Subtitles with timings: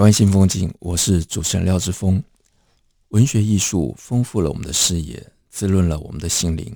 [0.00, 2.24] 台湾新风景，我是主持人廖志峰。
[3.10, 6.74] 文学艺术丰富了我们的视野，滋润了我们的心灵，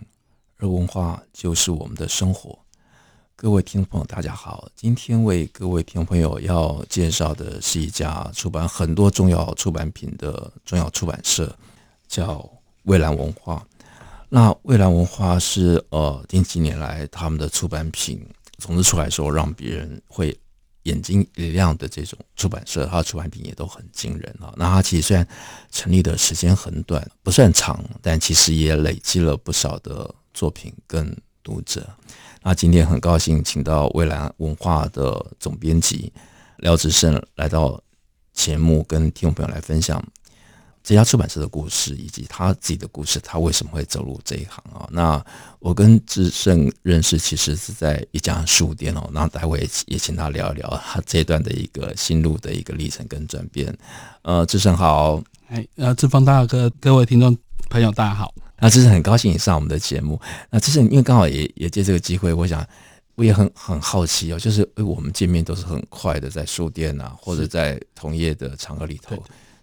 [0.58, 2.58] 而文化就是我们的生活。
[3.34, 11.56] 各位听众朋友，大家好，今天为各位听众朋友要介绍的是一家出版很多重要出版品的重要出版社。
[12.06, 12.46] 叫
[12.82, 13.66] 蔚蓝文化，
[14.28, 18.22] 那蔚蓝文化是呃近几年来他们的出版品
[18.58, 20.38] 总是出来的时候让别人会
[20.84, 24.54] 眼睛一亮的这种出版社，它的出版品也都很惊人啊。
[24.56, 25.26] 那它其实虽然
[25.70, 31.86] 成立的时间很短，不算长，但其实也累积了不少的作品跟读者。
[32.42, 36.12] 那今天很高兴请到未来文化的总编辑
[36.58, 37.82] 廖志胜来到
[38.32, 40.02] 节目，跟听众朋友来分享。
[40.84, 44.86] 这家出版社的故事，以及他自己的故事，他为什么会走入这一行啊？
[44.92, 45.24] 那
[45.58, 49.08] 我跟志胜认识，其实是在一家书店哦。
[49.10, 53.74] 那待会也也请他聊一聊他这一段的一个心路的一个历程跟转变。
[54.20, 57.34] 呃，志胜好，哎，呃，志峰大哥，各位听众
[57.70, 58.34] 朋友大家好。
[58.58, 60.20] 那志胜很高兴你上我们的节目。
[60.50, 62.62] 那志胜因为刚好也也借这个机会，我想
[63.14, 69.16] 我也很很好奇哦，就是我们见面都是很快的，在书店啊，或者在同业的场合里头。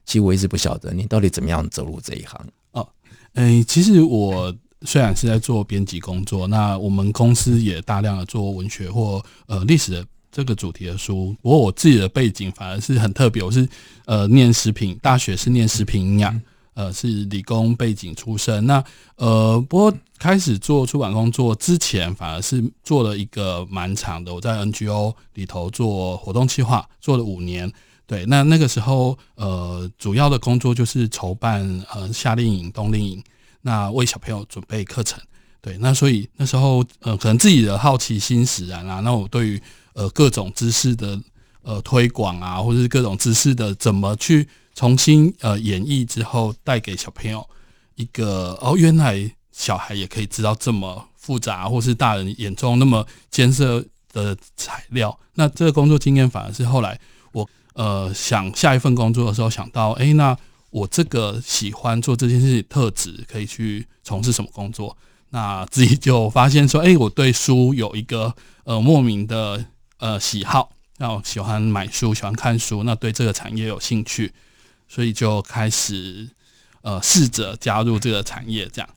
[0.05, 2.87] 其实我一直不晓得你到底怎么样走入这一行哦。
[3.33, 11.35] 诶，其实我虽然是在做编辑工作，那我们公司也大量的做文学或呃历史的这个主题的书。
[11.41, 13.67] 不过我自己的背景反而是很特别，我是
[14.05, 16.41] 呃念食品，大学是念食品营养，
[16.73, 18.65] 呃是理工背景出身。
[18.65, 18.83] 那
[19.15, 27.71] 呃不过开始做出版工作之前，反而是做了一个蛮长的，我在 NGO 里头做活动计划，做了五年。
[28.11, 33.23] 对，那那个时候，呃，主要的工作就是筹办呃夏令营、冬令营，
[33.61, 35.17] 那为小朋友准备课程。
[35.61, 39.61] 对，那所以那时候，呃，可能自己的好奇心使然啊，那我对于
[39.93, 41.17] 呃各种知识的
[41.61, 44.45] 呃推广啊，或者是各种知识的怎么去
[44.75, 47.49] 重新呃演绎之后，带给小朋友
[47.95, 55.17] 一个哦，原来小孩也可以知道这么复杂，或是大人眼中那么艰涩的材料。
[55.35, 56.99] 那这个工作经验反而是后来
[57.31, 57.49] 我。
[57.73, 60.37] 呃，想下一份工作的时候，想到，哎，那
[60.69, 64.95] 我这个喜欢做这件事情特质，可以去从事什么工作？
[65.29, 69.65] 那自己就发现说，哎，我对书有一个呃莫名的
[69.97, 74.33] 呃喜好，那我喜欢买书，喜欢看书，那对这个产业有兴趣，
[74.89, 76.29] 所以就开始
[76.81, 78.89] 呃试着加入这个产业，这样。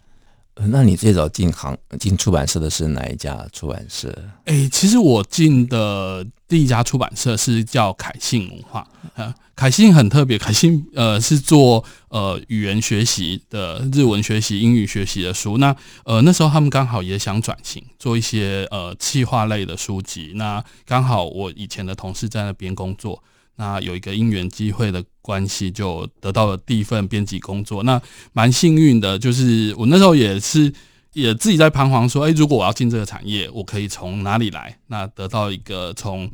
[0.56, 4.16] 那你最早进行进出版社的是哪一家出版社？
[4.44, 8.86] 哎、其实我进的第一家出版社是叫凯信文化。
[9.16, 15.58] 啊，凯信很特别，凯信呃是做呃语言学习的，日文学习、英语学习的书。
[15.58, 20.32] 那呃那时候他们刚好也想转型，做一些呃企划类的书籍。
[20.36, 23.22] 那刚好我以前的同事在那边工作。
[23.56, 27.82] 那有一个因缘机会的关系，就得到了第一份编辑工作。
[27.84, 28.00] 那
[28.32, 30.72] 蛮幸运的，就是我那时候也是
[31.12, 34.76] 也自己在彷徨，说：哎，如果我要进这个产业，我可以从哪里来？
[34.88, 36.28] 那得到一个从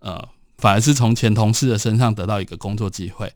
[0.00, 0.22] 呃，
[0.58, 3.32] 反而是从前同事的身上得到一个工作机会。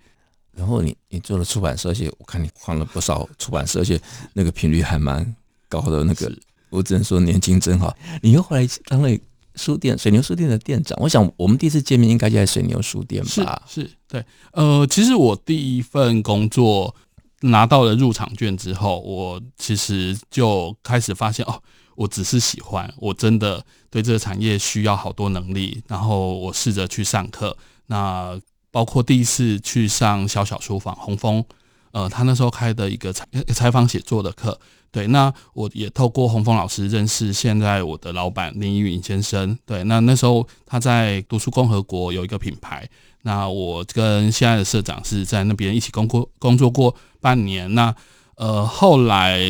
[0.53, 3.99] 然后你你做了出版社，而且我看你换了不少出版社，而且
[4.35, 5.35] 那个频率还蛮
[5.69, 6.05] 高的。
[6.05, 6.31] 那个
[6.69, 7.97] 我只能说年轻真好。
[8.21, 9.11] 你又后来当了。
[9.61, 13.63] 书店，水牛书店的店长，我想我们第一次见面应该就在水牛书店吧？
[13.69, 14.25] 是，是对。
[14.53, 16.95] 呃，其实我第一份工作
[17.43, 21.63] 拿到了入场券之后，我其实就开始发现哦，
[21.95, 25.83] 我只是喜欢，我真的对这个产业需要好多能力。
[25.87, 27.57] 然后我试着去上课，
[27.87, 28.41] 那
[28.71, 31.45] 包括第一次去上小小书房洪峰，
[31.93, 34.59] 呃，他那时候开的一个采采访写作的课。
[34.93, 39.57] 对，那我也透过洪峰老师认识现在我的老板林依云先生。
[39.65, 42.89] 对，那那时候他在读书共和国有一个品牌，
[43.23, 47.73] 那我跟现在的社长是在那边一起工作工作过半年。
[47.75, 47.95] 那
[48.35, 49.41] 呃后来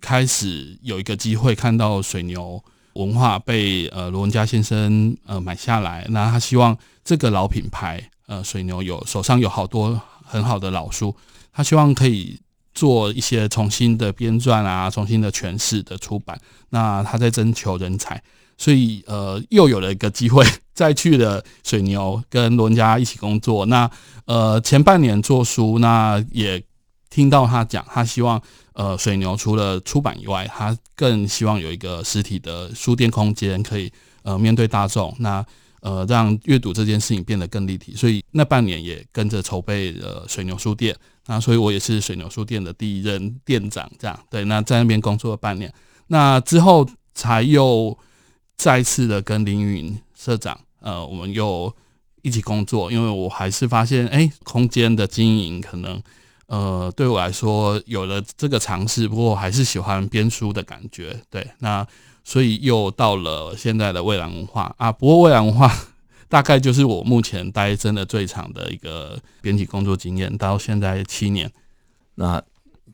[0.00, 2.62] 开始有一个机会看到水牛
[2.92, 11.16] 文化被呃罗文嘉先生呃买下来，那他希望这个老品牌呃水牛有手上有好多很好的老书，
[11.52, 12.38] 他希望可以。
[12.74, 16.40] 做一些重新的编撰啊，重新的诠释的出版。
[16.70, 18.22] 那他在征求人才，
[18.56, 23.66] 所以呃又有了一个机会再去了水牛跟罗家一起工作。
[23.66, 23.90] 那
[24.24, 26.62] 呃前半年做书，那也
[27.10, 28.40] 听到他讲，他希望
[28.72, 33.92] 呃水牛除了出版以外，他更希望有一个实体的书店空间，可以
[34.22, 35.14] 呃面对大众。
[35.18, 35.44] 那
[35.82, 40.94] 呃，让阅读这件事情变得更立体，所以那半年也跟着筹备了水牛书店，
[41.26, 44.44] 那所以我也是水牛书店的第一任店长，这样对。
[44.44, 45.72] 那在那边工作了半年，
[46.08, 47.96] 那之后才又
[48.56, 51.74] 再次的跟凌云社长，呃，我们又
[52.22, 56.02] 一起工作，因为我还是发现，哎、空间的经营可能，
[56.46, 61.86] 呃，对我来说有了这个尝试，不过我还是喜欢编书的感觉，对，那。
[62.24, 65.76] 所以又到了现在的蔚蓝文化啊，不过蔚蓝文化
[66.32, 71.52] 大概就是我目前待真的最长的一个编辑工作经验，到现在七年。
[72.14, 72.42] 那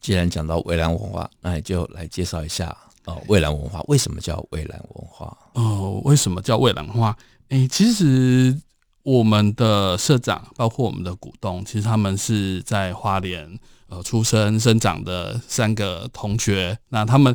[0.00, 5.38] 既然讲到蔚蓝文化，那也就来介绍一下哦，蔚蓝文化为什么叫蔚蓝文化？
[5.52, 7.16] 哦，为什么叫蔚蓝文化？
[7.50, 8.60] 哎、欸，其实
[9.04, 13.56] 我们的社长，包括我们的股东，其实他们是在花莲
[13.88, 17.32] 呃出生生长的三个同学，那他们。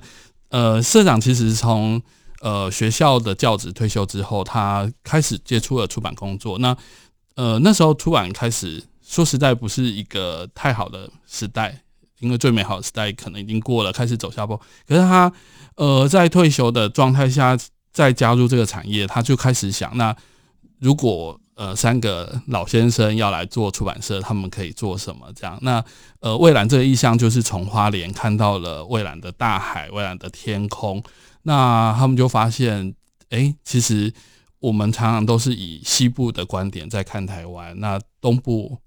[0.50, 2.00] 呃，社长其实从
[2.44, 6.60] 呃学校的教职退休之后，他开始接触了出版工作。
[6.60, 6.76] 那
[7.36, 11.82] 呃那时候出版开始，说实在不是一个太好的时代，
[12.20, 14.60] 因为最美好的时代可能已经过了，开始走下坡。
[14.86, 15.32] 可是他
[15.76, 17.58] 呃在退休的状态下
[17.94, 20.16] 再加入这个产业，他就开始想，那
[20.80, 25.32] 如果呃，三个老先生要来做出版社，他们可以做什么？
[25.36, 25.86] 这样，那
[26.20, 31.02] 呃，蔚蓝这个意象就是从花莲看到了蔚蓝的大海、蔚蓝的天空，
[31.44, 32.94] 那他们就发现，
[33.30, 34.12] 哎、其实
[34.60, 38.78] 我们常常都是以西部的观点在看台湾，那东部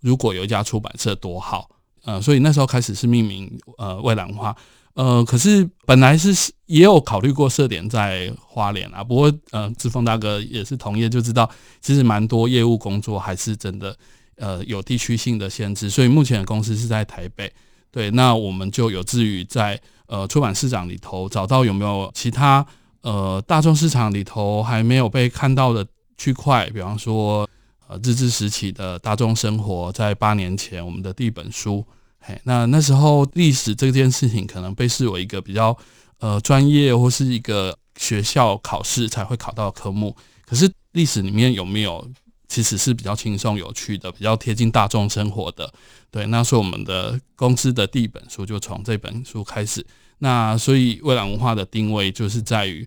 [0.00, 1.70] 如果有一家出版社多好，
[2.04, 4.54] 呃，所以那时候开始是命名呃蔚蓝花。
[4.94, 11.48] 呃，可是本来是也有考虑过设点在花莲啊，不过呃，志峰大哥也是同业，就知道
[11.80, 13.96] 其实蛮多业务工作还是真的
[14.36, 17.50] 呃有地区性的限制，所以目前的公司是在台北。
[17.92, 19.80] 对，那我们就有志于在
[20.10, 22.66] 呃出版市场里头找到有没有其他
[23.02, 25.86] 呃大众市场里头还没有被看到的
[26.18, 27.48] 区块，比方说
[27.86, 31.86] 呃日治时期的大众生活，在八年前我们的第一本书。
[32.18, 35.74] 嘿，那那时候历史这件事情可能被视为一个比较
[36.18, 40.14] 呃专业或是一个学校考试才会考到的科目。
[40.44, 42.04] 可是历史里面有没有
[42.50, 45.72] 其实是比较轻松有趣的，比较贴近大众生活的？
[46.10, 49.86] 对，那所以我们的公司的第一本书就从这本书开始。
[50.18, 52.86] 那所以蔚蓝文化的定位就是在于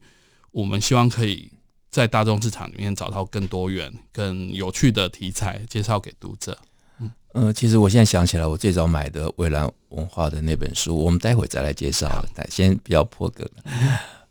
[0.51, 1.49] 我们希望可以
[1.89, 6.57] 在大众市场里面找到更多元、更有趣的题材，介绍给读者。
[6.99, 12.23] 嗯，呃其实我现在想起来，我最早买的蔚蓝文化的那本书，我们待会再来介绍。
[12.35, 13.49] 但先不要破梗。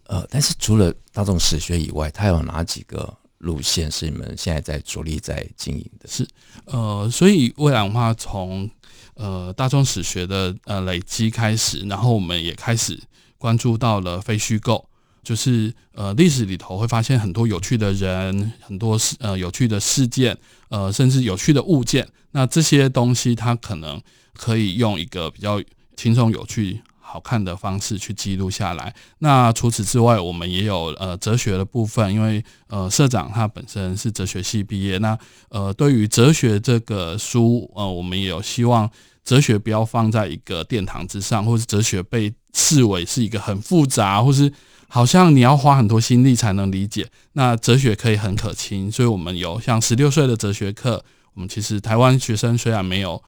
[0.08, 3.12] 呃，但是除了大众史学以外，它有哪几个
[3.42, 6.08] 路线是你们现在在着力在经营的？
[6.08, 6.26] 是，
[6.64, 8.70] 呃，所以未来文化从
[9.14, 12.98] 呃大众史学的呃累积开始，然后我们也开始
[13.38, 14.88] 关注到了非虚构。
[15.24, 20.36] 就是呃，历史里头会发现很多有趣的人，很多事呃有趣的事件，
[20.68, 22.08] 呃，甚至有趣的物件。
[22.32, 24.02] 那这些东西它可能
[24.32, 25.62] 可以用一个比较
[25.96, 26.80] 轻松、有趣、
[27.12, 28.94] 好看的方式去记录下来。
[29.18, 34.96] 那除此之外，我们也有呃哲学的部分，因为呃社长他本身是哲学系毕业。
[34.96, 35.18] 那
[35.50, 38.90] 呃对于哲学这个书，呃我们也有希望
[39.22, 44.50] 哲学不要放在一个殿堂之上，或是哲学被视为是一个很复杂，或是
[44.88, 51.04] 好像你要花很多心力才能理解，那哲学可以很可亲，所以我们有像十六岁的哲学课。
[51.34, 53.22] 我们其实台湾学生虽然没有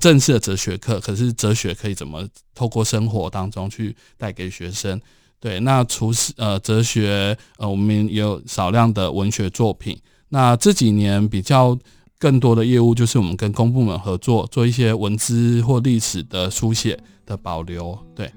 [0.00, 5.00] 正式的哲学课，可是哲学可以怎么透过生活当中去带给学生？
[5.40, 9.98] 对，那除此呃哲学呃，我们也有少量的文学作品。
[10.28, 11.78] 那这几年比较
[12.18, 17.98] 更多的业务就是我们跟公部门合作，做一些文字或历史的书写的保留。
[18.14, 18.30] 对。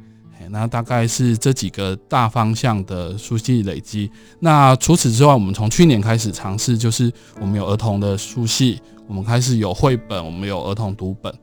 [0.50, 4.10] 那大概是这几个大方向的书系累积。
[4.40, 7.12] 那除此之外，我们从去年开始尝试，就是
[7.42, 11.34] 我们有儿童的书系，我们开始有绘本，我们有儿童读本。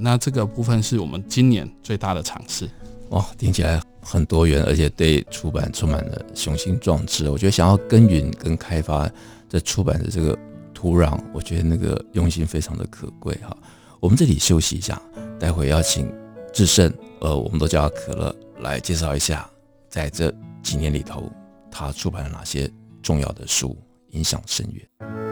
[0.00, 2.68] 那这个部分是我们今年最大的尝试。
[3.10, 7.30] 哇，听起来很多元，而且对出版充满了雄心壮志。
[7.30, 9.10] 我觉得想要耕耘跟开发
[9.48, 10.38] 这出版的这个
[10.74, 13.56] 土壤，我觉得那个用心非常的可贵哈。
[13.98, 15.00] 我们这里休息一下，
[15.40, 16.12] 待会要请
[16.52, 16.92] 智胜。
[17.20, 19.48] 呃，我们都叫他可乐，来介绍一下，
[19.88, 20.30] 在这
[20.62, 21.32] 几年里头，
[21.70, 22.70] 他出版了哪些
[23.02, 23.76] 重要的书，
[24.10, 25.27] 影响深远。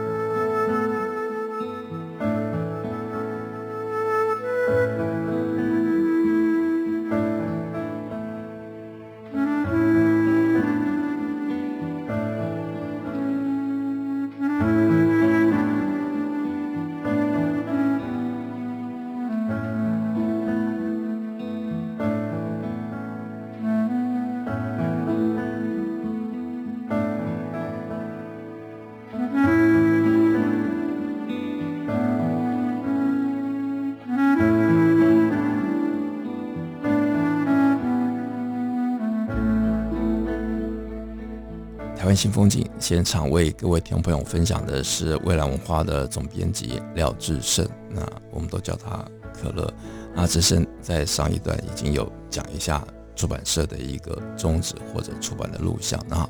[42.17, 49.71] 新风景现场为各位听众朋友分享的是未来文化的总编辑廖志胜，那我们都叫他可乐。
[50.15, 52.83] 那志胜在上一段已经有讲一下
[53.15, 56.27] 出版社的一个宗旨或者出版的路向，那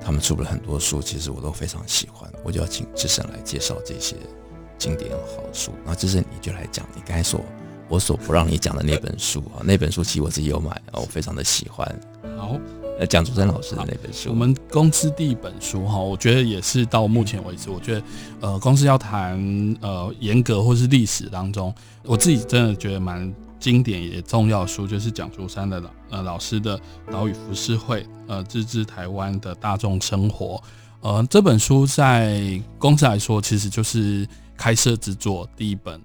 [0.00, 4.16] 他们出了很多书，其实我都非常喜欢，我就要请志胜来介绍这些
[4.76, 5.70] 经典好书。
[5.86, 7.40] 那志胜你就来讲你刚才说
[7.88, 11.88] 我所不让你讲的那本书啊，那本书其实我自己有买，我非常的喜欢。
[12.36, 12.58] 好。
[12.98, 18.02] 呃，蒋竹山老师的那本书，我们公司第一本书哈，我觉得也是到目前为止，我觉得
[18.40, 19.38] 呃，公司要谈
[19.80, 26.76] 呃严格或是历史当中，我自己真的觉得蛮经典也重要的书，就是蒋竹山的老呃老师的
[27.08, 30.60] 《岛屿浮世绘》呃，自治台湾的大众生活。
[31.00, 34.26] 呃，这本书在公司来说，其实就是
[34.56, 36.02] 开设之作，第一本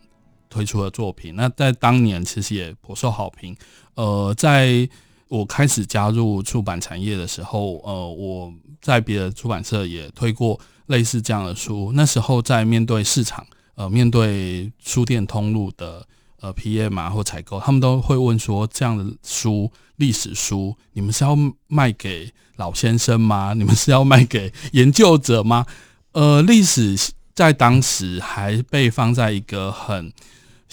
[0.48, 1.36] 推出的作品。
[1.36, 3.58] 那在当年其实也颇受好评。
[3.96, 4.88] 呃，在
[5.34, 11.92] 我开始加入出版产业的时候，呃，我在别的出版社也推过类似这样的书。
[11.96, 16.06] 那时候在面对市场，呃，面对书店通路的
[16.40, 21.36] 呃 PM 啊或采购，他们都会问说：这样的书，历史书，你们是要
[21.66, 23.56] 卖给老先生吗？
[23.56, 25.66] 你们是要卖给研究者吗？
[26.12, 26.96] 呃，历史
[27.34, 30.14] 在当时还被放在一个很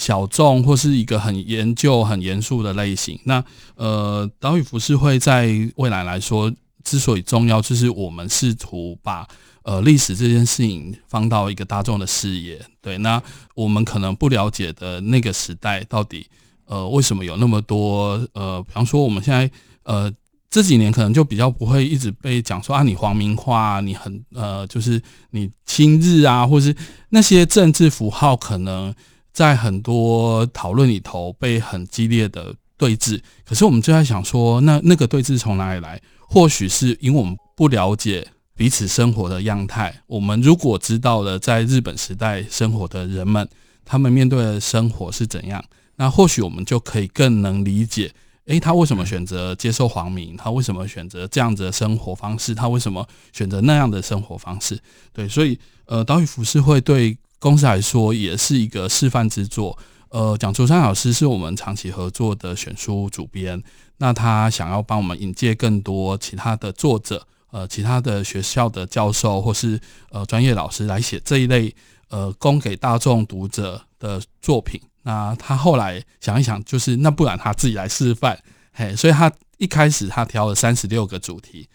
[0.01, 3.21] 小众或是一个很研究、很严肃的类型。
[3.25, 6.51] 那呃，岛屿浮世绘在未来来说
[6.83, 9.29] 之所以重要，就是我们试图把
[9.63, 12.59] 呃历史这件事情放到一个大众的视野。
[12.81, 13.23] 对，那
[13.55, 16.27] 我们可能不了解的那个时代，到底
[16.65, 19.51] 呃为什么有那么多呃，比方说我们现在
[19.83, 20.11] 呃
[20.49, 25.03] 这几年可能就比较不会一直被讲说啊，你皇民化，你很呃就是
[25.33, 26.75] 你亲日啊，或是
[27.11, 28.95] 那些政治符号可能。
[29.33, 36.01] 在很多讨论里头被很激烈的对峙，可是我们就在想说，那那个对峙从哪里来？
[36.27, 40.03] 或许是因为我们不了解彼此生活的样态。
[40.07, 43.49] 我们如果知道了在日本时代生活的人们，
[43.85, 45.65] 他们面对的生活是怎样，
[45.97, 48.13] 那或许我们就可以更能理解，
[48.47, 50.37] 诶，他为什么选择接受皇民？
[50.37, 52.55] 他为什么选择这样子的生活方式？
[52.55, 54.79] 他为什么选择那样的生活方式？
[55.13, 57.19] 对，所以呃，岛屿浮世绘对。
[57.41, 59.77] 公司来说也是一个示范之作。
[60.11, 63.63] 呃，蒋竹山老师是我们长期合作的选书主编，
[63.99, 69.81] 那他想要帮我们引介更多其他的作者，呃，其他的学校的教授或是
[70.11, 71.75] 呃专业老师来写这一类
[72.09, 74.81] 呃供给大众读者的作品。
[75.05, 78.37] 那他后来想一想，就是那不然他自己来示范，
[78.73, 81.69] 嘿，所以他一开始他挑了三十六个主题，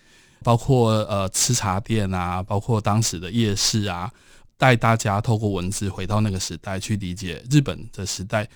[0.44, 4.12] 包括呃吃茶店啊，包括当时的夜市啊。
[4.58, 8.48] 带大家透过文字回到那个时代，去理解日本的时代，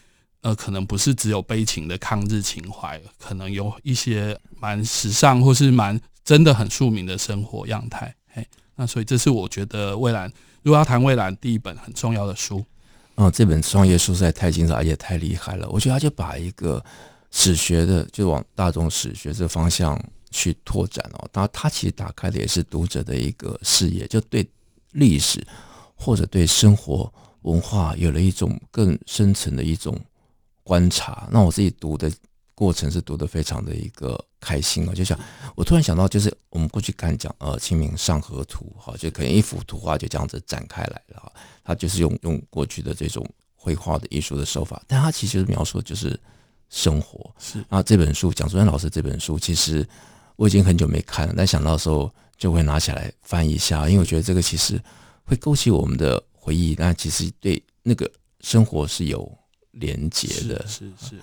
[0.41, 8.15] 呃，可能不是只有悲情的抗日情怀，可能有一些蛮时尚或是蛮真的很庶民的生活样态。
[8.33, 10.31] 嘿，那所以这是我觉得蔚蓝，
[10.63, 12.63] 如果要谈蔚蓝第一本很重要的书。
[13.15, 15.67] 哦，这本创业书实在太精彩，而且太厉害了。
[15.69, 16.81] 我觉得他就把一个
[17.31, 20.01] 史学的就往大众史学这方向
[20.31, 24.47] 去拓展哦，当然他其实打开的也是读者的一个视野，就对
[24.93, 25.45] 历史。
[25.99, 29.99] 或者对生活文化有了一种更深层的一种
[30.63, 32.09] 观察，那我自己读的
[32.55, 34.93] 过程是读得非常的一个开心啊！
[34.93, 35.19] 就想
[35.55, 41.31] 我突然想到，就是我们过去看讲呃《清明上河图》哈，就可能一幅图画就这样子展开来了哈，
[41.63, 43.25] 它就是用用过去的这种
[43.55, 46.17] 绘画的艺术的手法，但它其实描述的就是
[46.69, 47.29] 生活。
[47.39, 49.87] 是啊，这本书蒋竹山老师这本书，其实
[50.35, 54.81] 我已经很久没看了，但想到的时候就会拿起来翻一下，因为我觉得这个其实。
[55.29, 58.09] 会勾起我们的回忆，那其实对那个
[58.41, 59.31] 生活是有
[59.71, 60.65] 连结的。
[60.67, 61.15] 是是，是。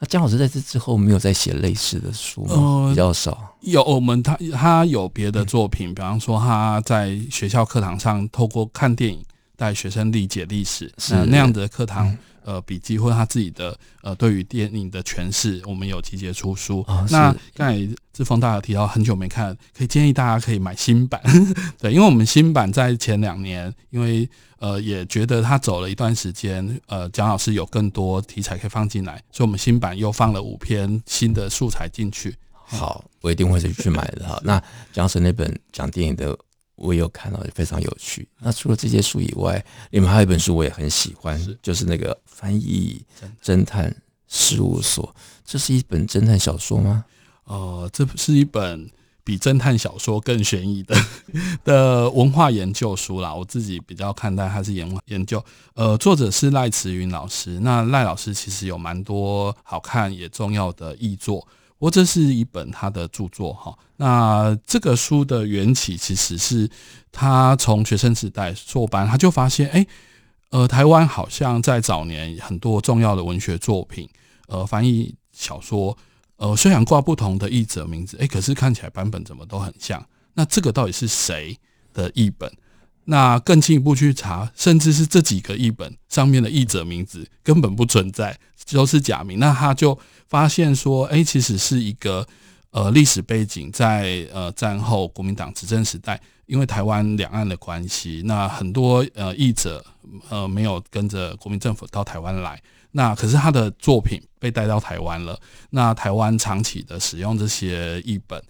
[0.00, 2.54] 那江老师在这之后没有再写类似的书吗？
[2.56, 3.56] 呃、比较少。
[3.60, 9.24] 有我们他他有别的作品，嗯、比方说他在学校课堂上透过看电影
[9.56, 12.08] 带学生理解历史，是那样的课堂。
[12.08, 16.84] 嗯呃，笔记或者他自己的呃，对于电影的诠释，我们有集结出书。
[16.88, 21.20] 哦、那刚才志峰大家提到很久没看，可以建议大家可以买新版。
[21.78, 32.34] 对，因为我们新版在前两年，因为呃也觉得他走了一段时间，呃，蒋老师有更多题材可以放进来，所以我们新版又放了五篇新的素材进去。
[32.64, 34.40] 好，我一定会去买的哈。
[34.44, 34.58] 那
[34.92, 36.38] 蒋老师那本讲电影的。
[36.74, 38.28] 我也有看到，非常有趣。
[38.40, 43.04] 那除了这些书以外，你们还有一本书我也很喜欢，是就是那个《翻译
[43.42, 43.94] 侦探
[44.26, 45.14] 事务所》。
[45.44, 47.04] 这是一本侦探小说吗？
[47.44, 48.90] 呃，这是一本
[49.22, 50.96] 比侦探小说更悬疑的
[51.64, 53.34] 的文化研究书啦。
[53.34, 55.44] 我自己比较看待它是研研究。
[55.74, 57.60] 呃，作者是赖慈云老师。
[57.60, 61.46] 那赖老师其实有蛮多好看也重要的译作。
[61.82, 63.76] 我这是一本他的著作哈。
[63.96, 66.70] 那这个书的缘起其实是
[67.10, 69.84] 他从学生时代做班，他就发现，哎，
[70.50, 74.08] 呃，台湾好像在早年很多重要的文学作品，
[74.46, 75.98] 呃，翻译小说，
[76.36, 80.06] 呃，虽然挂不同的译者名字，哎，可是看起来版本怎么都很像。
[80.34, 81.58] 那这个到底是谁
[81.92, 82.48] 的译本？
[83.04, 88.38] 那更进一步去查，甚至是这几个译本上面的译者名字根本不存在，
[88.72, 89.38] 都是假名。
[89.38, 92.26] 那他就发现说，哎，其实是一个
[92.70, 99.84] 呃历史背景，在呃战后国民党执政时代，因为台湾两岸的关系，那很多呃译者
[100.28, 105.38] 呃没有跟着国民政府到台湾来，那可是他的作品被带到台湾了，
[105.70, 108.40] 那台湾长期的使用这些译本。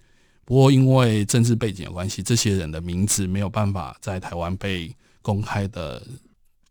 [0.45, 6.05] 不过，因为政治背景的关系，这些人的名字没有办法在台湾被公开的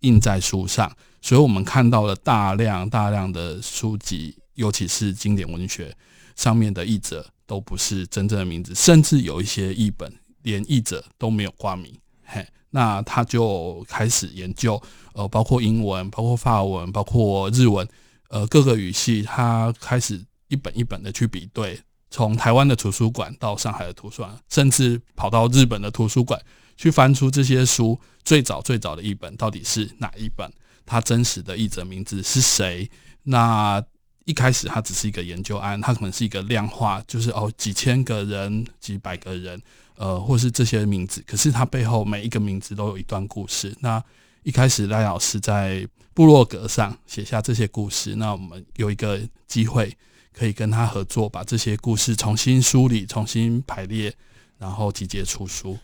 [0.00, 5.96] 印在书上，所以我们看到了大量大量的书籍，尤其是经典文学
[6.36, 10.12] 上面的译者都不是真正的名字，甚至有一些译本
[10.42, 11.90] 连译者都没有挂名。
[12.24, 14.80] 嘿，那他就开始研究，
[15.14, 17.88] 呃，包括英文、包括法文、包括日文，
[18.28, 21.80] 呃，各个语系，他开始一本一本的去比对。
[22.12, 26.38] 从台湾的图书馆到上海的图书馆，甚至跑到日本的图书馆
[26.76, 30.52] 去翻出这些书，最早最早的译本到底是哪一本？
[30.84, 32.90] 它真实的译者名字是谁？
[33.22, 33.82] 那
[34.26, 39.58] 一开始它只是一个研究案，它可能是一个量化，就是哦几千个人、几百个人，
[39.96, 41.24] 呃，或是这些名字。
[41.26, 43.74] 可是它背后每一个名字都有一段故事。
[43.80, 44.02] 那
[44.42, 49.96] 一开始赖老师在部落格上写下这些故事，那我们有一个机会。
[50.32, 54.12] 可以跟他合作，把这些故事重新梳理、重新排列，
[54.58, 55.78] 然后集结出书。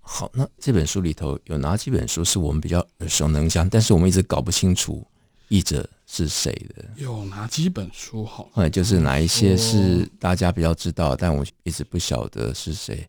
[0.00, 5.06] 好，那这本书里头有哪几本书是我们比较耳熟能详，但是我们一直搞不清楚
[5.48, 6.84] 译者是谁的？
[6.96, 8.24] 有哪几本书？
[8.24, 13.08] 好，嗯就是哪一些是大家比较知道，但我一直不晓得是谁。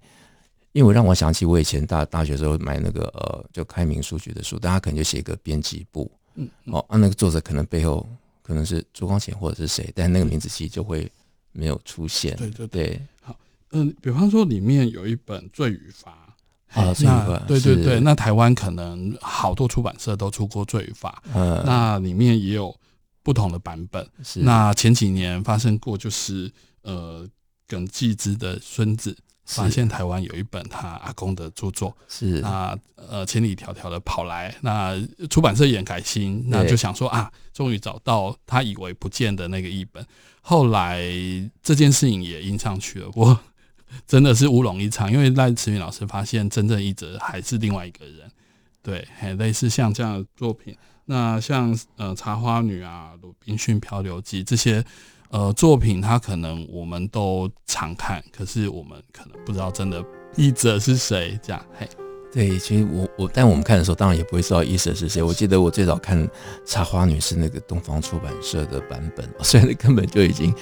[0.72, 8.08] 因为我让我想起我以前大大学时候买那个呃，就开明书局的书，大家可能就写一个编辑部，嗯，哦，那那个作者可能背后。
[8.46, 11.12] 可能是朱光潜或者是谁，但那个名字其实就会
[11.52, 12.36] 没有出现。
[12.36, 13.36] 对对对，好，
[13.72, 16.36] 嗯，比方说里面有一本《罪与罚》
[16.80, 22.76] 啊，罪与罚，对对对，那台湾可能好多出版社都出过《罪与罚》，嗯，那里面也有
[23.24, 24.08] 不同的版本。
[24.24, 26.52] 是，那前几年发生过，就是
[26.84, 27.28] 呃，
[27.68, 29.18] 耿继之的孙子。
[29.46, 40.06] 发现台湾有一本他阿公的著作，是那呃千里迢迢的跑来，那出版社也很开心，那就想说啊，终于找到他以为不见的那个译本。
[40.42, 41.04] 后来
[41.62, 43.40] 这件事情也印上去了，我
[44.08, 48.32] 真的是乌龙一场，因为赖慈云老师发现真正译者还是另外一个人。
[48.82, 54.84] 对，很类似像这样的作品，那像呃茶花女啊、鲁滨逊漂流记这些。
[55.30, 60.04] 呃，作品它可能我们都常看，可是我们可能不知道真的
[60.36, 61.38] 译者是谁。
[61.44, 61.90] 这样，嘿，
[62.32, 65.22] 对，其实我我，但我们看的时候，当然也不会知道译者是谁。
[65.22, 66.28] 我记得我最早看
[66.66, 70.54] 《茶花女》是那个东方出版社的版本， 所以根本就已经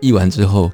[0.00, 0.70] 译完之后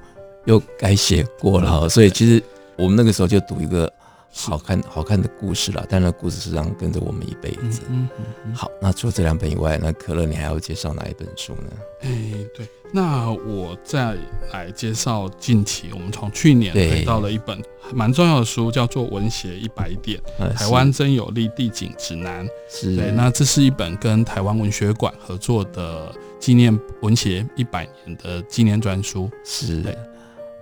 [0.46, 1.88] 又改写过了。
[1.88, 2.42] 所以其实
[2.76, 3.92] 我们那个时候就读一个。
[4.34, 7.82] 好看好看的故事了，但那故事实际上跟着我们一辈子。
[7.90, 8.54] 嗯嗯嗯。
[8.54, 11.70] 好，那除了这两本以外，那可乐你还要介绍哪一本书呢？
[12.00, 12.08] 哎，
[12.54, 14.16] 对，那我再
[14.50, 20.18] 来介绍近期我们从去年得到了一本蛮重要的书，叫做《文学一百点：
[20.56, 22.46] 台湾真有力地景指南》。
[22.70, 22.96] 是。
[22.96, 29.30] 对，那这是一本跟台湾文学馆合作的纪念文学一百年的纪念专书。
[29.44, 29.84] 是。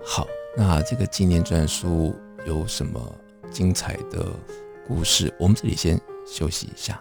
[0.05, 2.13] 好，那这个纪念专书
[2.45, 3.01] 有什么？
[3.51, 4.33] 精彩的
[4.87, 7.01] 故事，我们这里先休息一下。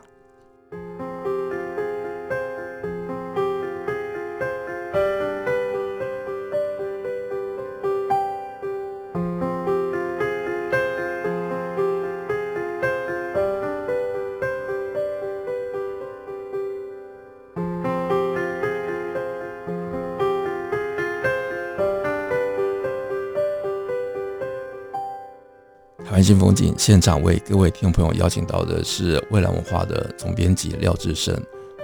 [26.20, 31.34] 环境风景现场为各位听众朋友邀请到的是蔚蓝文化的总编辑廖志胜，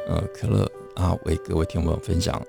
[0.09, 2.45] 呃，可乐啊，为各位听众朋友分享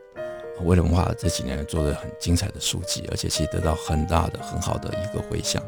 [0.65, 5.63] 蔚蓝文化这几年做的很精彩的书籍，而且其实得到很大的、很好的一个回响。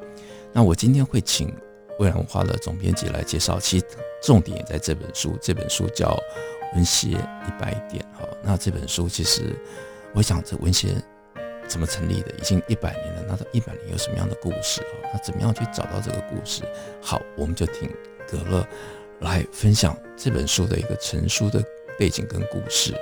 [0.53, 1.55] 那我今天会请
[2.01, 3.87] 蔚蓝文化的总编辑来介绍，其实
[4.21, 6.09] 重点在这本书，这本书叫
[6.75, 8.27] 《文协一百点》哈。
[8.43, 9.55] 那这本书其实，
[10.15, 11.01] 我想这文协。
[11.69, 12.33] 怎么成立的？
[12.39, 13.25] 已经一百年了。
[13.29, 15.13] 那这一百年有什么样的故事啊？
[15.13, 16.63] 那怎么样去找到这个故事？
[17.01, 17.89] 好，我们就听
[18.27, 18.67] 可乐
[19.21, 21.63] 来分享这本书的一个成书的
[21.99, 22.95] 背景跟故事。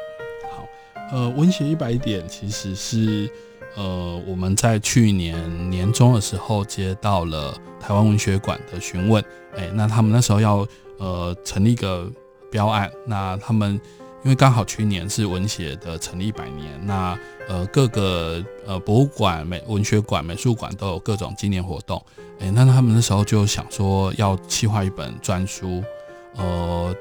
[0.50, 0.66] 好，
[1.12, 3.30] 呃，文学一百点其实是
[3.76, 9.24] 呃，我们在去年年中的时候接到了台湾文学馆的询问，
[9.56, 10.66] 哎，那他们那时候要
[10.98, 12.10] 呃成立一个
[12.50, 13.78] 标案，那他们
[14.26, 22.04] 因为刚好去年是文协的成立百年，那呃各个呃博物馆、美文学馆、美术馆都有各种纪念活动，
[22.40, 25.80] 哎，那他们那时候就想说要企划一本专书，
[26.34, 26.92] 呃。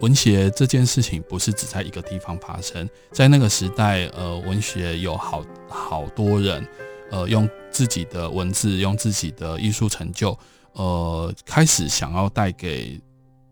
[0.00, 6.66] 文学这件事情不是只在一个地方发生，在那个时代，呃，文学有好好多人，
[7.10, 10.34] 呃，用自己的文字，用自己的艺术成就，
[10.72, 12.98] 呃，开始想要带给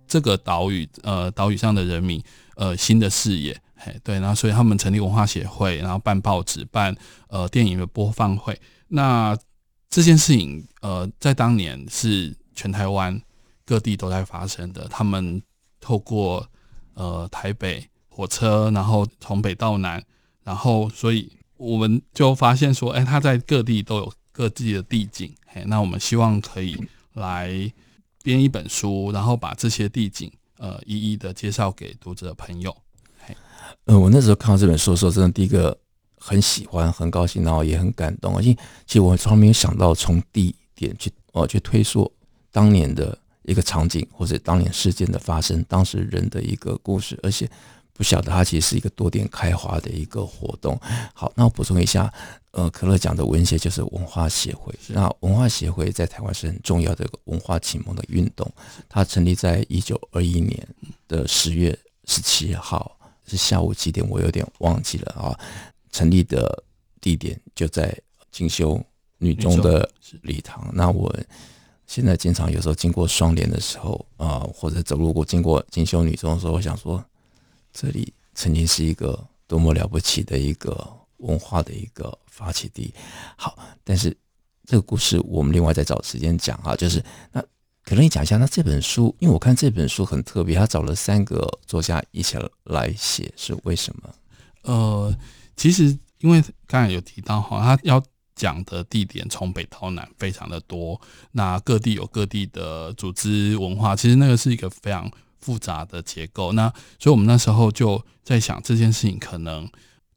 [0.07, 2.19] 这个岛屿，呃，岛屿上的人民，
[2.59, 3.59] 呃，新的视野。
[3.75, 6.95] 嘿，对，然后所以他们成立文化协会，然后办报纸，办
[7.29, 8.61] 呃电影的播放会。
[8.89, 9.35] 那
[9.89, 13.19] 这件事情，呃，在当年是全台湾
[13.65, 15.41] 各地都在发生的，他们。
[15.81, 16.45] 透过
[16.95, 20.03] 呃台北火车，然后从北到南，
[20.43, 26.77] 然后所以我们就发现说，哎，他在各地都有各地的地景，嘿，那我们希望可以
[27.15, 27.73] 来
[28.25, 32.77] 编一本书，然后把这些地景呃一一的介绍给读者朋友。
[33.19, 33.37] 嘿，
[33.87, 35.77] 呃，我那时候看到这本书的时候，真的第一个
[36.19, 42.13] 很喜欢，很高兴，然后也很感动，因为其实我从来没有想到从地点去哦去推说
[42.53, 43.19] 当年的。
[43.45, 47.51] 一个场景或者当年事件的发生，当时人的一个故事，而且
[47.99, 50.81] 不晓得它其实是一个多点开花的一个活动。
[51.13, 52.11] 好，那我补充一下，
[52.53, 54.73] 呃，可乐讲的文协就是文化协会。
[54.87, 58.49] 那文化协会在台湾是很重要的一个文化启蒙的运动。
[58.89, 60.67] 它成立在一九二一年
[61.09, 64.09] 的十月十七号，是下午几点？
[64.09, 65.37] 我有点忘记了啊。
[65.91, 66.63] 成立的
[67.01, 67.93] 地点就在
[68.31, 68.81] 进修
[69.19, 69.91] 女中的
[70.23, 70.71] 礼堂。
[70.73, 71.15] 那我。
[71.91, 77.03] 现在经常有时候经过双联的时候啊、呃，或者走路过经过进修女中的时候，我想说，
[77.73, 82.93] 这里曾经是一个多么了不起的一个文化的一个发起地。
[83.37, 84.17] 好，但是
[84.65, 86.77] 这个故事我们另外再找时间讲啊。
[86.77, 87.03] 就是
[87.33, 87.41] 那
[87.85, 94.15] 可能你讲一下，那这本书，因为我看这本书很特别，他找了三个作家一起来写，是为什么？
[94.63, 95.17] 呃，
[95.57, 98.03] 其实因为刚才有提到哈，他要。
[98.39, 101.01] 讲的地点从北到南非常的多，
[101.33, 106.53] 那各地有各地的组织文化，其实那个是一个非常复杂的结构。
[106.53, 109.69] 那所以我们那时候就在想，这件事情可能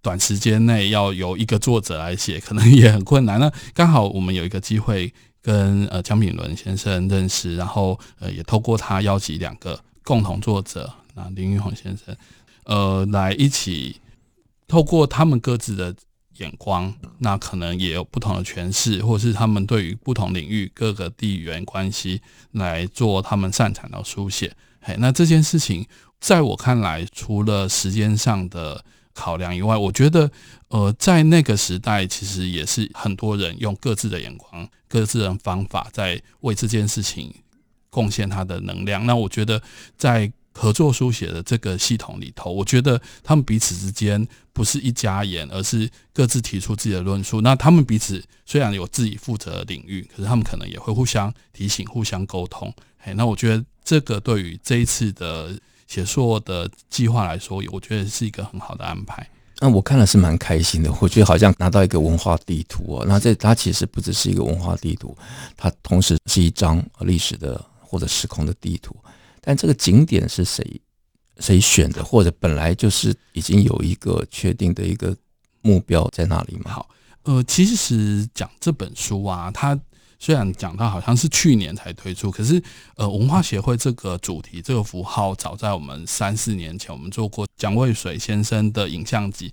[0.02, 3.40] 短时间内要由一个作者来写，可能也很困难。
[3.42, 12.16] 那刚好我们有一个机会跟呃江炳伦先生认识，然后呃也透过他邀集两个共同作者，那林玉红先生，
[12.66, 14.00] 呃来一起
[14.68, 15.96] 透过他们各自的。
[16.38, 22.20] 眼光，那可能也有不同的诠释，或是他们对于不同领域各个地缘关系
[22.54, 24.52] 来做他们擅长的书写。
[24.82, 25.86] 嘿，那这件事情
[26.20, 30.32] 在我看来，除了时间上的考量以外，我觉得，
[30.70, 37.32] 呃，在那个时代，其实也是很多人用各自的眼光、各自的方法，在为这件事情
[37.92, 39.06] 贡献他的能量。
[39.06, 39.62] 那我觉得，
[39.98, 47.42] 在合作书写的这个系统里头，我觉得他们彼此之间不是一家言，而是各自提出自己的论述。
[47.42, 52.74] 那他们彼此虽然有自己负责的领域，可是他们可能也会互相提醒、互相沟通。
[53.04, 59.28] 嘿，那我觉得这个对于这一次的写作的计划来说，我觉得是一个很好的安排。
[59.60, 63.06] 那我看了是蛮开心的，我觉得好像拿到一个文化地图哦。
[63.08, 65.16] 那这它其实不只是一个文化地图，
[65.58, 68.96] 它同时是一张历史的或者时空的地图。
[69.40, 70.82] 但这个景点是谁
[71.40, 75.16] 谁选的，或者本来就是已经有一个确定的一个
[75.62, 76.72] 目标在那里吗？
[76.72, 76.90] 好，
[77.24, 79.80] 呃，其实讲这本书啊，它
[80.22, 82.62] 虽然讲到好像是去年才推出，可是
[82.96, 89.52] 呃，文化协会这个主题这个符号，早在我们三四年前，我们做过蒋渭水先生的影像集，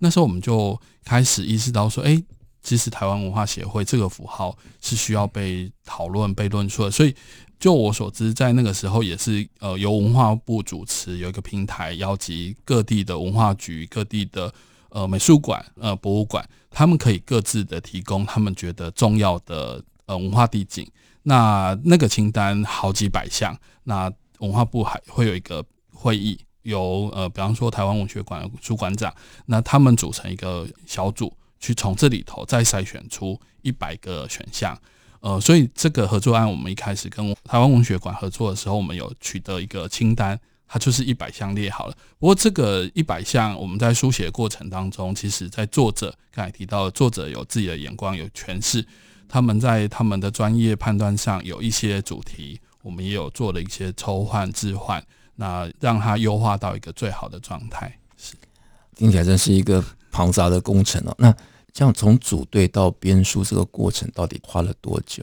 [0.00, 2.22] 那时候我们就开始意识到说，哎，
[2.62, 7.14] 其实台湾文化协会这个符号是需要被讨论、被论述的，所以。
[7.60, 14.50] 就我所知，在那个时候也是呃由文化部主持，有一个平台邀集各地的文化局、各地的
[14.88, 20.84] 呃美术馆、呃博物馆，他们可以各自的提供他们觉得重要的呃文化地景。
[21.22, 29.14] 那那个清单好几百项，那文化部还会有一个会议，由呃比方说台湾文学馆主馆长，
[29.46, 34.76] 那他们组成一个小组，去从这里头再筛选出一百个选项。
[35.20, 41.94] 呃，所以这个合作案，我们一开始跟台湾文学馆合作的时候，我们有取得一个清单，它就是一百项列好了。
[42.18, 48.82] 不过这个一百项，我们在书写过程当中，其实在作者刚才提到，作者有自己的眼光，有诠释，
[49.30, 55.00] 他们在他们的专业判断上有一些主题，我们也有做了一些抽换置换，
[55.36, 57.96] 那让它优化到一个最好的状态。
[58.16, 58.34] 是，
[58.96, 61.14] 听起来真是一个庞杂的工程哦。
[61.16, 61.32] 那
[61.72, 65.22] 这样从组队到编书这个过程，到底花了多久？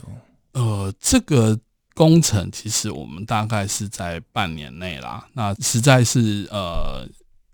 [0.54, 1.60] 呃，这个
[1.94, 5.28] 工程其实我们大概是在半年内啦。
[5.34, 7.06] 那实在是呃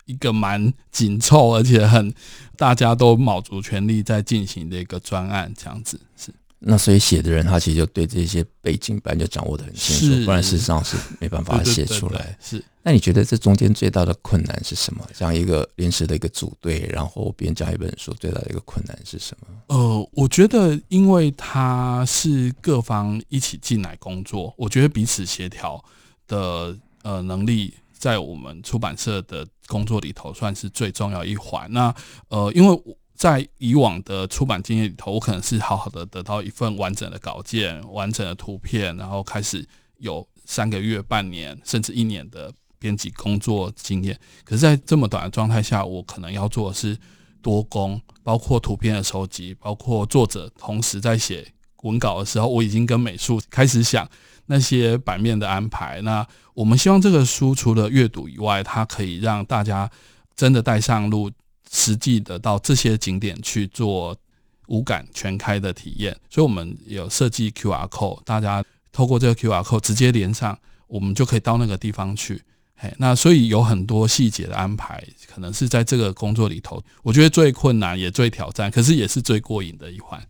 [0.05, 2.13] 一个蛮紧凑，而且很
[2.55, 6.31] 大家都卯足全力在进行的一个专案，这样子是。
[6.65, 12.37] 那所以写的人他其实就对这些背景本来就掌握的很清楚，不然事实上是没办法写出来。
[12.41, 12.63] 是。
[12.85, 15.07] 那你觉得这中间最大的困难是什么？
[15.13, 19.47] 像一个临时的一个组队，然后编这样一本书，最大的一个困难是什么？
[19.67, 25.81] 呃，我觉得因为他是各方一起进来工作，我觉得彼此协调
[26.27, 31.71] 的呃能力，在我们出版社的工作里头算是最重要一环。
[31.71, 31.95] 那
[32.27, 32.83] 呃，因为
[33.15, 39.65] 在以往的出版经验里头，我可能是好好的得到一份完整的稿件、完整的图片，然后开始
[39.99, 44.19] 有三个月、半年甚至一年的编辑工作经验。
[44.43, 46.97] 可是，在这么短的状态下，我可能要做的是
[47.41, 51.47] 多工，包括图片的收集，包括作者同时在写
[51.83, 54.09] 文稿的时候，我已经跟美术开始想
[54.47, 56.01] 那些版面的安排。
[56.01, 59.89] 那我们希望这个书除了阅读以外，它可以让大家
[60.35, 61.31] 真的带上路。
[61.73, 64.15] 实际的到这些景点去做
[64.67, 70.57] 五感全开的体验，所以我们有设计 QR code，大家透过这个 QR code 直接连上，
[70.87, 72.41] 我们就可以到那个地方去。
[72.75, 80.21] 嘿，那所以有很多细节的安排，可能是在这个工作里头，我觉得最困难也最挑战，可是也是最过瘾的一环。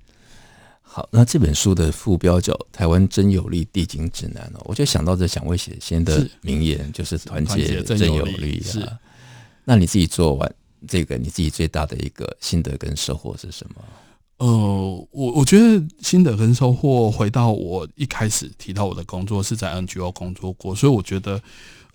[0.82, 8.72] 好，那这本书的副标叫《台湾真有力地景指南》哦，我就想到这蒋渭写先的名言，是就是“团结真有力”啊。
[8.72, 8.90] 是，
[9.66, 10.56] 那你自己做完。
[10.88, 13.84] 这个你自己最大的一个心得跟收获是什么？
[14.38, 21.42] 呃，我我觉得心得跟收获，回到我一开始提到我的工作是在 NGO 工作过，所以我觉得，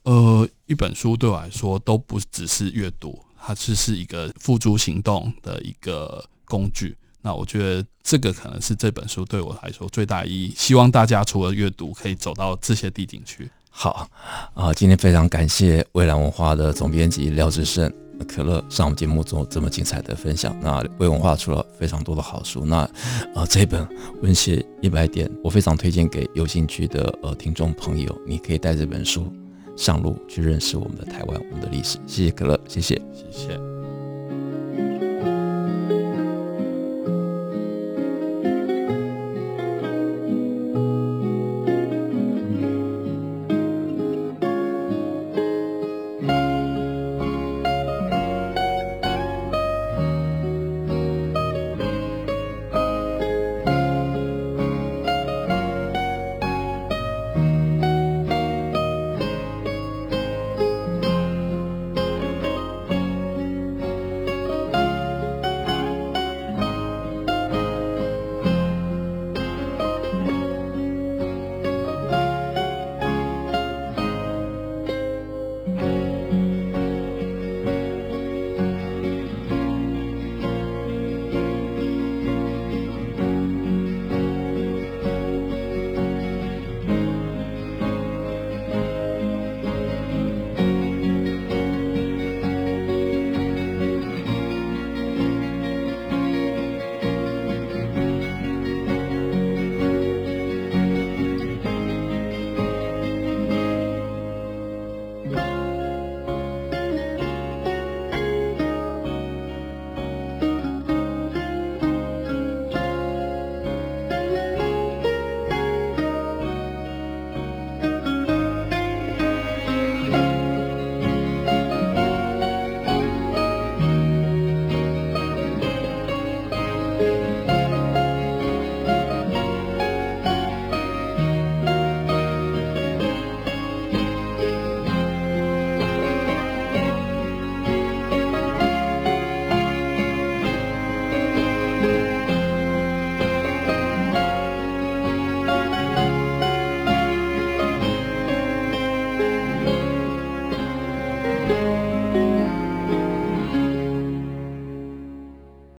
[0.05, 6.97] 呃，一本书对我来说都不只是阅读，它只是一个付诸行动的一个工具。
[7.21, 10.55] 那我觉得这个可能是这本书对我来说最大意义。
[10.57, 13.51] 希望大家除了阅读，可以走到这些地景去。
[13.69, 14.09] 好
[14.55, 17.93] 啊，今天非常感谢蔚蓝文化的总编辑廖志盛。
[18.27, 22.89] 可乐上我们节目中这么精彩的分享，那微文化出了非常多的好书，那
[23.35, 23.87] 呃这本
[24.23, 29.33] 文学一百点，我非常推荐给有兴趣的呃听众朋友，你可以带这本书
[29.77, 31.99] 上路去认识我们的台湾，我们的历史。
[32.07, 33.78] 谢谢可乐，谢谢，谢谢。